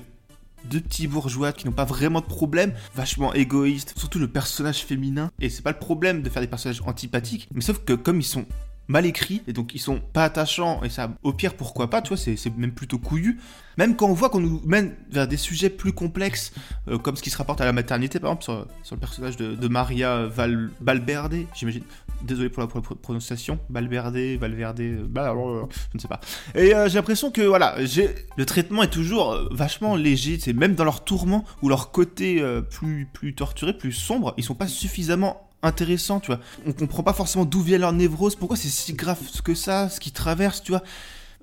deux 0.64 0.80
petits 0.80 1.06
bourgeois 1.06 1.52
qui 1.52 1.66
n'ont 1.66 1.72
pas 1.72 1.84
vraiment 1.84 2.20
de 2.20 2.26
problème, 2.26 2.74
vachement 2.94 3.32
égoïstes, 3.32 3.98
surtout 3.98 4.18
le 4.18 4.28
personnage 4.28 4.84
féminin. 4.84 5.30
Et 5.40 5.48
c'est 5.48 5.62
pas 5.62 5.72
le 5.72 5.78
problème 5.78 6.22
de 6.22 6.28
faire 6.28 6.42
des 6.42 6.48
personnages 6.48 6.82
antipathiques, 6.84 7.48
mais 7.54 7.62
sauf 7.62 7.84
que 7.84 7.94
comme 7.94 8.20
ils 8.20 8.24
sont 8.24 8.46
mal 8.90 9.06
écrits 9.06 9.40
et 9.46 9.52
donc 9.52 9.74
ils 9.74 9.78
sont 9.78 10.00
pas 10.12 10.24
attachants 10.24 10.82
et 10.82 10.90
ça 10.90 11.10
au 11.22 11.32
pire 11.32 11.54
pourquoi 11.54 11.88
pas 11.88 12.02
tu 12.02 12.08
vois 12.08 12.16
c'est 12.16 12.36
même 12.56 12.72
plutôt 12.72 12.98
couillu. 12.98 13.38
Même 13.78 13.96
quand 13.96 14.08
on 14.08 14.12
voit 14.12 14.28
qu'on 14.28 14.40
nous 14.40 14.60
mène 14.66 14.94
vers 15.10 15.26
des 15.28 15.36
sujets 15.36 15.70
plus 15.70 15.92
complexes 15.92 16.52
euh, 16.88 16.98
comme 16.98 17.16
ce 17.16 17.22
qui 17.22 17.30
se 17.30 17.38
rapporte 17.38 17.60
à 17.60 17.64
la 17.64 17.72
maternité 17.72 18.18
par 18.18 18.32
exemple 18.32 18.66
sur, 18.82 18.96
le 18.96 19.00
personnage 19.00 19.36
de, 19.36 19.68
Maria 19.68 20.26
Val, 20.26 20.70
Valverde 20.80 21.36
j'imagine. 21.54 21.84
Désolé 22.22 22.50
pour 22.50 22.62
la, 22.62 22.68
prononciation. 22.68 23.58
Valverde 23.70 24.18
Valverde 24.38 24.80
euh, 24.80 25.06
bah, 25.08 25.32
euh, 25.34 25.64
je 25.92 25.96
ne 25.96 26.00
sais 26.00 26.08
pas. 26.08 26.20
Et 26.54 26.72
j'ai 26.88 26.96
l'impression 26.96 27.30
que 27.30 27.42
voilà 27.42 27.76
le 27.78 28.44
traitement 28.44 28.82
est 28.82 28.90
toujours 28.90 29.48
vachement 29.52 29.94
léger. 29.94 30.38
C'est 30.38 30.52
même 30.52 30.74
dans 30.74 30.84
leur 30.84 31.04
tourment 31.04 31.44
ou 31.62 31.68
leur 31.68 31.92
côté 31.92 32.44
plus 32.70 33.06
plus 33.12 33.34
torturé 33.34 33.72
plus 33.76 33.92
sombre 33.92 34.34
ils 34.36 34.44
sont 34.44 34.54
pas 34.54 34.68
suffisamment 34.68 35.49
intéressants 35.62 36.20
tu 36.20 36.28
vois 36.28 36.40
on 36.66 36.72
comprend 36.72 37.02
pas 37.02 37.12
forcément 37.12 37.44
d'où 37.44 37.60
vient 37.62 37.78
leur 37.78 37.92
névrose 37.92 38.36
pourquoi 38.36 38.56
c'est 38.56 38.68
si 38.68 38.92
grave 38.94 39.18
que 39.44 39.54
ça 39.54 39.88
ce 39.88 40.00
qu'ils 40.00 40.12
traversent 40.12 40.62
tu 40.62 40.72
vois 40.72 40.82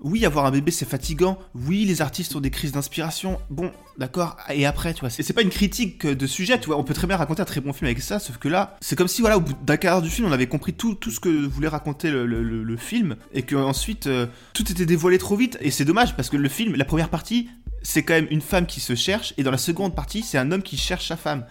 Oui, 0.01 0.25
avoir 0.27 0.45
un 0.45 0.51
bébé 0.51 0.69
c'est 0.69 0.87
fatigant. 0.87 1.39
Oui, 1.55 1.83
les 1.85 2.03
artistes 2.03 2.35
ont 2.35 2.39
des 2.39 2.51
crises 2.51 2.71
d'inspiration. 2.71 3.39
Bon, 3.49 3.71
d'accord. 3.97 4.37
Et 4.53 4.67
après, 4.67 4.93
tu 4.93 4.99
vois, 4.99 5.09
c'est 5.09 5.33
pas 5.33 5.41
une 5.41 5.49
critique 5.49 6.05
de 6.05 6.27
sujet, 6.27 6.59
tu 6.59 6.67
vois. 6.67 6.77
On 6.77 6.83
peut 6.83 6.93
très 6.93 7.07
bien 7.07 7.17
raconter 7.17 7.41
un 7.41 7.45
très 7.45 7.61
bon 7.61 7.73
film 7.73 7.87
avec 7.87 7.99
ça, 8.03 8.19
sauf 8.19 8.37
que 8.37 8.47
là, 8.47 8.77
c'est 8.79 8.95
comme 8.95 9.07
si, 9.07 9.21
voilà, 9.21 9.37
au 9.37 9.41
bout 9.41 9.53
d'un 9.65 9.75
quart 9.77 9.95
d'heure 9.95 10.03
du 10.03 10.11
film, 10.11 10.27
on 10.27 10.31
avait 10.31 10.45
compris 10.45 10.73
tout, 10.73 10.93
tout 10.93 11.09
ce 11.09 11.19
que 11.19 11.29
voulait 11.47 11.67
raconter 11.67 12.11
le- 12.11 12.27
le 12.27 12.77
film, 12.77 13.15
et 13.33 13.41
que 13.41 13.55
ensuite 13.55 14.05
euh, 14.05 14.27
tout 14.53 14.71
était 14.71 14.85
dévoilé 14.85 15.17
trop 15.17 15.35
vite. 15.35 15.57
Et 15.61 15.71
c'est 15.71 15.83
dommage 15.85 16.15
parce 16.15 16.29
que 16.29 16.37
le 16.37 16.47
film, 16.47 16.75
la 16.75 16.85
première 16.85 17.09
partie, 17.09 17.49
c'est 17.81 18.03
quand 18.03 18.13
même 18.13 18.27
une 18.29 18.41
femme 18.41 18.67
qui 18.67 18.81
se 18.81 18.93
cherche, 18.93 19.33
et 19.37 19.41
dans 19.43 19.49
la 19.51 19.57
seconde 19.57 19.95
partie, 19.95 20.21
c'est 20.21 20.37
un 20.37 20.51
homme 20.51 20.61
qui 20.61 20.77
cherche 20.77 21.07
sa 21.07 21.17
femme. 21.17 21.43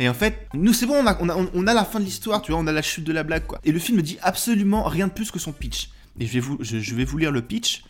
Et 0.00 0.08
en 0.08 0.14
fait, 0.14 0.48
nous 0.54 0.72
c'est 0.72 0.86
bon, 0.86 1.04
on 1.04 1.66
a, 1.66 1.74
la 1.74 1.84
fin 1.84 2.00
de 2.00 2.04
l'histoire, 2.06 2.40
tu 2.40 2.52
vois, 2.52 2.60
on 2.60 2.66
a 2.66 2.72
la 2.72 2.80
chute 2.80 3.04
de 3.04 3.12
la 3.12 3.22
blague, 3.22 3.46
quoi. 3.46 3.60
Et 3.64 3.70
le 3.70 3.78
film 3.78 4.00
dit 4.00 4.18
absolument 4.22 4.84
rien 4.84 5.08
de 5.08 5.12
plus 5.12 5.30
que 5.30 5.38
son 5.38 5.52
pitch. 5.52 5.90
Et 6.18 6.26
je 6.26 6.32
vais 6.32 6.40
vous, 6.40 6.56
je 6.60 6.94
vais 6.94 7.04
vous 7.04 7.18
lire 7.18 7.30
le 7.30 7.42
pitch. 7.42 7.84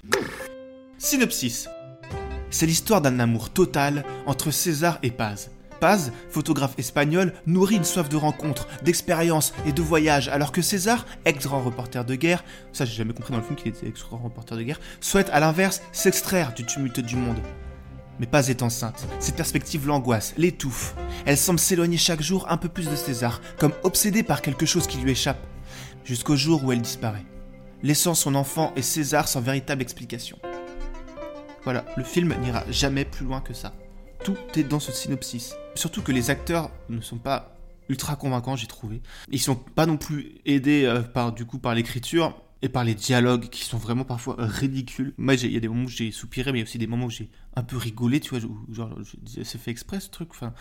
Synopsis. 0.98 1.68
C'est 2.50 2.66
l'histoire 2.66 3.00
d'un 3.00 3.20
amour 3.20 3.50
total 3.50 4.04
entre 4.26 4.50
César 4.50 4.98
et 5.04 5.12
Paz. 5.12 5.52
Paz, 5.78 6.12
photographe 6.28 6.74
espagnol, 6.78 7.32
nourrit 7.46 7.76
une 7.76 7.84
soif 7.84 8.08
de 8.08 8.16
rencontres, 8.16 8.66
d'expériences 8.82 9.54
et 9.64 9.72
de 9.72 9.80
voyages, 9.80 10.28
alors 10.28 10.50
que 10.50 10.62
César, 10.62 11.06
ex-grand 11.24 11.62
reporter 11.62 12.04
de 12.04 12.16
guerre, 12.16 12.44
ça 12.72 12.84
j'ai 12.84 12.96
jamais 12.96 13.14
compris 13.14 13.32
dans 13.32 13.38
le 13.38 13.44
film 13.44 13.56
qu'il 13.56 13.68
était 13.68 13.86
ex-grand 13.86 14.18
reporter 14.18 14.56
de 14.56 14.62
guerre, 14.62 14.80
souhaite 15.00 15.30
à 15.30 15.38
l'inverse 15.38 15.80
s'extraire 15.92 16.52
du 16.54 16.66
tumulte 16.66 17.00
du 17.00 17.16
monde. 17.16 17.38
Mais 18.20 18.26
Paz 18.26 18.50
est 18.50 18.62
enceinte. 18.62 19.06
Cette 19.18 19.36
perspective 19.36 19.86
l'angoisse, 19.86 20.34
l'étouffe. 20.36 20.94
Elle 21.24 21.38
semble 21.38 21.58
s'éloigner 21.58 21.96
chaque 21.96 22.20
jour 22.20 22.46
un 22.50 22.58
peu 22.58 22.68
plus 22.68 22.86
de 22.86 22.94
César, 22.94 23.40
comme 23.58 23.72
obsédée 23.82 24.22
par 24.22 24.42
quelque 24.42 24.66
chose 24.66 24.86
qui 24.86 24.98
lui 24.98 25.12
échappe, 25.12 25.40
jusqu'au 26.04 26.36
jour 26.36 26.62
où 26.62 26.70
elle 26.70 26.82
disparaît, 26.82 27.24
laissant 27.82 28.14
son 28.14 28.34
enfant 28.34 28.74
et 28.76 28.82
César 28.82 29.26
sans 29.26 29.40
véritable 29.40 29.80
explication. 29.80 30.38
Voilà, 31.64 31.86
le 31.96 32.04
film 32.04 32.34
n'ira 32.42 32.62
jamais 32.70 33.06
plus 33.06 33.24
loin 33.24 33.40
que 33.40 33.54
ça. 33.54 33.72
Tout 34.22 34.36
est 34.54 34.64
dans 34.64 34.80
ce 34.80 34.92
synopsis. 34.92 35.54
Surtout 35.74 36.02
que 36.02 36.12
les 36.12 36.28
acteurs 36.28 36.70
ne 36.90 37.00
sont 37.00 37.18
pas 37.18 37.56
ultra 37.88 38.16
convaincants, 38.16 38.54
j'ai 38.54 38.66
trouvé. 38.66 39.00
Ils 39.30 39.40
sont 39.40 39.56
pas 39.56 39.86
non 39.86 39.96
plus 39.96 40.34
aidés 40.44 40.84
euh, 40.84 41.00
par 41.00 41.32
du 41.32 41.46
coup 41.46 41.58
par 41.58 41.74
l'écriture 41.74 42.34
et 42.62 42.68
par 42.68 42.84
les 42.84 42.94
dialogues 42.94 43.48
qui 43.48 43.64
sont 43.64 43.78
vraiment 43.78 44.04
parfois 44.04 44.36
ridicules. 44.38 45.14
Moi, 45.16 45.34
il 45.34 45.52
y 45.52 45.56
a 45.56 45.60
des 45.60 45.68
moments 45.68 45.84
où 45.84 45.88
j'ai 45.88 46.10
soupiré, 46.12 46.52
mais 46.52 46.58
il 46.58 46.62
y 46.62 46.64
a 46.64 46.68
aussi 46.68 46.78
des 46.78 46.86
moments 46.86 47.06
où 47.06 47.10
j'ai 47.10 47.30
un 47.56 47.62
peu 47.62 47.76
rigolé, 47.76 48.20
tu 48.20 48.30
vois, 48.30 48.46
où, 48.46 48.74
genre, 48.74 48.94
c'est 49.26 49.58
fait 49.58 49.70
exprès 49.70 50.00
ce 50.00 50.10
truc. 50.10 50.28
Enfin, 50.30 50.52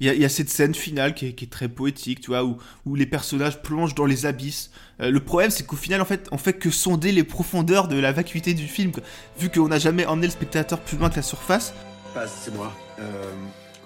il 0.00 0.06
y, 0.06 0.10
a, 0.10 0.14
il 0.14 0.20
y 0.20 0.24
a 0.24 0.28
cette 0.28 0.48
scène 0.48 0.74
finale 0.74 1.12
qui 1.12 1.26
est, 1.26 1.32
qui 1.34 1.44
est 1.44 1.48
très 1.48 1.68
poétique, 1.68 2.20
tu 2.20 2.28
vois, 2.28 2.44
où, 2.44 2.56
où 2.86 2.94
les 2.94 3.06
personnages 3.06 3.60
plongent 3.62 3.94
dans 3.94 4.06
les 4.06 4.26
abysses. 4.26 4.70
Euh, 5.00 5.10
le 5.10 5.20
problème, 5.20 5.50
c'est 5.50 5.66
qu'au 5.66 5.76
final, 5.76 6.00
en 6.00 6.04
fait, 6.04 6.28
on 6.30 6.38
fait 6.38 6.54
que 6.54 6.70
sonder 6.70 7.12
les 7.12 7.24
profondeurs 7.24 7.88
de 7.88 7.96
la 7.96 8.12
vacuité 8.12 8.54
du 8.54 8.68
film, 8.68 8.92
quoi. 8.92 9.02
vu 9.38 9.50
qu'on 9.50 9.68
n'a 9.68 9.78
jamais 9.78 10.06
emmené 10.06 10.28
le 10.28 10.32
spectateur 10.32 10.80
plus 10.80 10.96
loin 10.96 11.10
que 11.10 11.16
la 11.16 11.22
surface. 11.22 11.74
Passe, 12.14 12.42
c'est 12.44 12.54
moi. 12.54 12.74
Euh. 13.00 13.32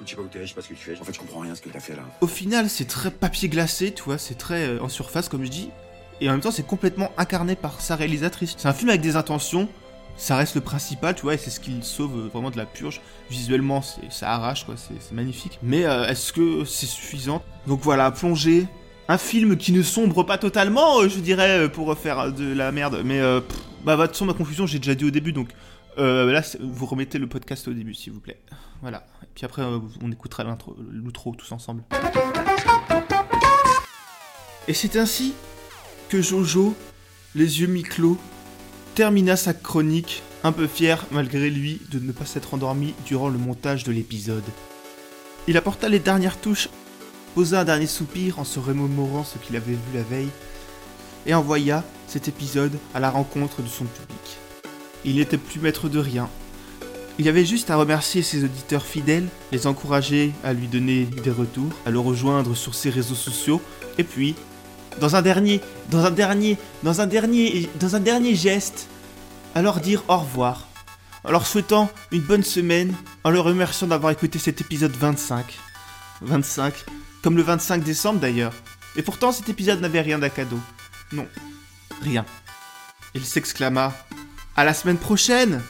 Je 0.05 0.11
sais 0.11 0.17
pas 0.17 0.23
où 0.23 0.27
t'es, 0.27 0.41
je 0.43 0.49
sais 0.49 0.55
pas 0.55 0.63
ce 0.63 0.69
que 0.69 0.75
tu 0.75 0.81
fais. 0.81 1.01
En 1.01 1.05
fait, 1.05 1.13
je 1.13 1.21
comprends 1.21 1.41
rien 1.41 1.55
ce 1.55 1.63
que 1.63 1.69
t'as 1.69 1.81
fait 1.81 1.95
là. 1.95 2.03
Au 2.21 2.27
final, 2.27 2.69
c'est 2.69 2.87
très 2.87 3.11
papier 3.11 3.49
glacé, 3.49 3.93
tu 3.93 4.03
vois, 4.03 4.19
c'est 4.19 4.35
très 4.35 4.67
euh, 4.67 4.83
en 4.83 4.89
surface, 4.89 5.29
comme 5.29 5.45
je 5.45 5.51
dis. 5.51 5.71
Et 6.23 6.29
en 6.29 6.33
même 6.33 6.41
temps, 6.41 6.53
c'est 6.53 6.65
complètement 6.65 7.11
incarné 7.17 7.57
par 7.57 7.81
sa 7.81 7.97
réalisatrice. 7.97 8.55
C'est 8.57 8.69
un 8.69 8.73
film 8.73 8.91
avec 8.91 9.01
des 9.01 9.17
intentions, 9.17 9.69
ça 10.17 10.37
reste 10.37 10.55
le 10.55 10.61
principal, 10.61 11.17
tu 11.17 11.23
vois, 11.23 11.35
et 11.35 11.37
c'est 11.37 11.51
ce 11.51 11.59
qui 11.59 11.73
le 11.73 11.83
sauve 11.83 12.17
euh, 12.17 12.29
vraiment 12.29 12.53
de 12.53 12.57
la 12.57 12.65
purge. 12.65 13.01
Visuellement, 13.29 13.83
ça 14.09 14.31
arrache, 14.31 14.65
quoi, 14.65 14.77
c'est 14.77 15.13
magnifique. 15.13 15.59
Mais 15.65 15.85
euh, 15.85 16.07
est-ce 16.07 16.33
que 16.33 16.65
c'est 16.65 16.87
suffisant? 16.87 17.43
Donc 17.67 17.81
voilà, 17.81 18.13
plongée. 18.13 18.69
Un 19.09 19.19
film 19.19 19.57
qui 19.57 19.73
ne 19.73 19.83
sombre 19.83 20.23
pas 20.23 20.39
totalement, 20.39 21.01
euh, 21.01 21.09
je 21.09 21.19
dirais, 21.19 21.69
pour 21.69 21.99
faire 21.99 22.33
de 22.33 22.55
la 22.55 22.71
merde. 22.71 23.03
Mais, 23.05 23.19
euh, 23.19 23.41
pff, 23.41 23.59
bah, 23.85 23.97
façon, 23.97 24.25
ma 24.25 24.33
conclusion, 24.33 24.65
j'ai 24.65 24.79
déjà 24.79 24.95
dit 24.95 25.05
au 25.05 25.11
début, 25.11 25.33
donc 25.33 25.49
euh, 25.99 26.31
là, 26.31 26.43
vous 26.61 26.87
remettez 26.87 27.19
le 27.19 27.27
podcast 27.27 27.67
au 27.67 27.73
début, 27.73 27.95
s'il 27.95 28.13
vous 28.13 28.21
plaît. 28.21 28.39
Voilà. 28.81 28.99
Et 29.25 29.29
puis 29.35 29.45
après, 29.45 29.63
on 30.01 30.13
écoutera 30.13 30.45
l'outro 30.89 31.35
tous 31.35 31.51
ensemble. 31.51 31.83
Et 34.69 34.73
c'est 34.73 34.95
ainsi 34.95 35.35
Jojo, 36.21 36.75
les 37.35 37.61
yeux 37.61 37.69
mi-clos, 37.69 38.19
termina 38.95 39.37
sa 39.37 39.55
chronique, 39.55 40.23
un 40.45 40.53
peu 40.53 40.67
fier 40.67 41.07
malgré 41.11 41.49
lui 41.49 41.81
de 41.91 41.99
ne 41.99 42.13
pas 42.13 42.27
s'être 42.27 42.53
endormi 42.53 42.95
durant 43.07 43.29
le 43.29 43.39
montage 43.39 43.85
de 43.85 43.93
l'épisode. 43.93 44.45
Il 45.49 45.57
apporta 45.57 45.89
les 45.89 46.01
dernières 46.01 46.41
touches, 46.41 46.69
posa 47.35 47.61
un 47.61 47.65
dernier 47.65 47.87
soupir 47.87 48.39
en 48.39 48.45
se 48.45 48.59
remémorant 48.59 49.25
ce 49.25 49.39
qu'il 49.39 49.57
avait 49.57 49.73
vu 49.73 49.79
la 49.95 50.03
veille, 50.03 50.29
et 51.25 51.35
envoya 51.35 51.85
cet 52.07 52.29
épisode 52.29 52.77
à 52.95 53.01
la 53.01 53.11
rencontre 53.11 53.63
de 53.63 53.69
son 53.69 53.85
public. 53.85 54.39
Il 55.05 55.17
n'était 55.17 55.39
plus 55.39 55.61
maître 55.61 55.89
de 55.89 55.99
rien. 55.99 56.29
Il 57.19 57.29
avait 57.29 57.45
juste 57.45 57.71
à 57.71 57.77
remercier 57.77 58.23
ses 58.23 58.45
auditeurs 58.45 58.85
fidèles, 58.85 59.29
les 59.53 59.67
encourager 59.67 60.33
à 60.45 60.53
lui 60.53 60.67
donner 60.67 61.05
des 61.05 61.31
retours, 61.31 61.73
à 61.87 61.91
le 61.91 61.99
rejoindre 61.99 62.55
sur 62.55 62.75
ses 62.75 62.91
réseaux 62.91 63.15
sociaux, 63.15 63.61
et 63.99 64.05
puis, 64.05 64.35
dans 65.01 65.17
un 65.17 65.23
dernier, 65.23 65.61
dans 65.91 66.05
un 66.05 66.11
dernier, 66.11 66.59
dans 66.83 67.01
un 67.01 67.07
dernier, 67.07 67.69
dans 67.81 67.97
un 67.97 68.01
dernier 68.01 68.35
geste, 68.35 68.89
à 69.55 69.63
leur 69.63 69.81
dire 69.81 70.03
au 70.09 70.17
revoir, 70.19 70.69
en 71.25 71.31
leur 71.31 71.47
souhaitant 71.47 71.91
une 72.11 72.23
bonne 72.23 72.43
semaine, 72.43 72.95
en 73.25 73.31
leur 73.31 73.45
remerciant 73.45 73.87
d'avoir 73.87 74.13
écouté 74.13 74.39
cet 74.39 74.61
épisode 74.61 74.93
25. 74.93 75.59
25, 76.23 76.75
comme 77.23 77.37
le 77.37 77.43
25 77.43 77.83
décembre 77.83 78.21
d'ailleurs. 78.21 78.55
Et 78.97 79.03
pourtant 79.03 79.33
cet 79.33 79.49
épisode 79.49 79.81
n'avait 79.81 80.01
rien 80.01 80.19
d'un 80.19 80.29
cadeau. 80.29 80.59
Non, 81.13 81.27
rien. 82.03 82.25
Il 83.15 83.25
s'exclama 83.25 83.93
À 84.57 84.65
la 84.65 84.75
semaine 84.75 84.99
prochaine 84.99 85.63